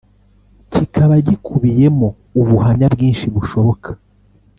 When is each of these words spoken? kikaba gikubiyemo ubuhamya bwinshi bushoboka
kikaba 0.71 1.15
gikubiyemo 1.27 2.07
ubuhamya 2.39 2.87
bwinshi 2.93 3.25
bushoboka 3.35 3.89